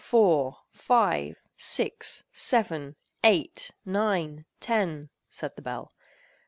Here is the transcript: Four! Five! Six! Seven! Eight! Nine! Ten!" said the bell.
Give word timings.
Four! 0.03 0.57
Five! 0.71 1.35
Six! 1.55 2.23
Seven! 2.31 2.95
Eight! 3.23 3.69
Nine! 3.85 4.45
Ten!" 4.59 5.11
said 5.29 5.55
the 5.55 5.61
bell. 5.61 5.93